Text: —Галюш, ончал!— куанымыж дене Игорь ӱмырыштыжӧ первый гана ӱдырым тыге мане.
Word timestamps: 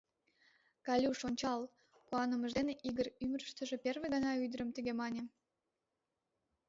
—Галюш, 0.87 1.19
ончал!— 1.27 1.61
куанымыж 2.07 2.51
дене 2.59 2.73
Игорь 2.89 3.15
ӱмырыштыжӧ 3.23 3.77
первый 3.85 4.09
гана 4.15 4.31
ӱдырым 4.45 4.69
тыге 4.75 4.91
мане. 4.99 5.23